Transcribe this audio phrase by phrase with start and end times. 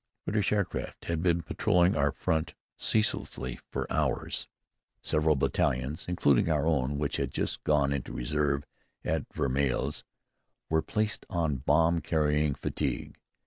[0.25, 4.47] British aircraft had been patrolling our front ceaselessly for hours.
[5.03, 8.65] Several battalions (including our own which had just gone into reserve
[9.05, 10.03] at Vermelles)
[10.71, 13.19] were placed on bomb carrying fatigue.